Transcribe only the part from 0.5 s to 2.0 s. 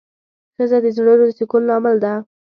ښځه د زړونو د سکون لامل